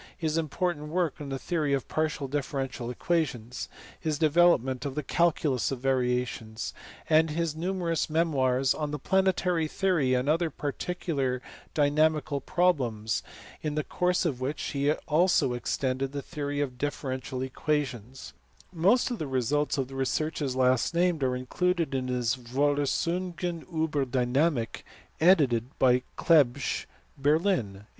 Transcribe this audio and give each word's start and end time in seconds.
457); 0.19 0.27
his 0.27 0.37
important 0.39 0.87
work 0.89 1.21
on 1.21 1.29
the 1.29 1.37
theory 1.37 1.73
of 1.73 1.87
partial 1.87 2.27
differentia] 2.27 2.89
equations; 2.89 3.69
his 3.99 4.17
development 4.17 4.83
of 4.83 4.95
the 4.95 5.03
calculus 5.03 5.69
of 5.69 5.79
variations; 5.79 6.73
and 7.07 7.29
his 7.29 7.55
numerous 7.55 8.09
memoirs 8.09 8.73
on 8.73 8.89
the 8.89 8.97
planetary 8.97 9.67
theory 9.67 10.15
and 10.15 10.27
other 10.27 10.49
particular 10.49 11.39
dynamical 11.75 12.41
problems, 12.41 13.21
in 13.61 13.75
the 13.75 13.83
course 13.83 14.25
of 14.25 14.41
which 14.41 14.75
also 15.07 15.51
he 15.51 15.57
extended 15.57 16.13
the 16.13 16.21
theory 16.23 16.59
of 16.61 16.79
differential 16.79 17.43
equations: 17.43 18.33
most 18.73 19.11
of 19.11 19.19
the 19.19 19.27
results 19.27 19.77
of 19.77 19.87
the 19.87 19.93
researches 19.93 20.55
last 20.55 20.95
named 20.95 21.21
are 21.21 21.35
included 21.35 21.93
in 21.93 22.07
his 22.07 22.33
Vorlesungen 22.35 23.67
uber 23.71 24.03
Dynamik, 24.07 24.81
edited 25.19 25.77
by 25.77 26.01
Clebsch, 26.17 26.85
Berlin, 27.19 27.85
1866. 27.85 27.87